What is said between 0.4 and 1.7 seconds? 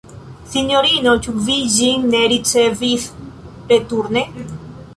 Sinjorino, ĉu vi